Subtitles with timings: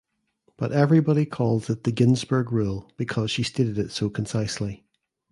[0.57, 4.83] But everybody calls it the Ginsburg rule because she stated it so concisely.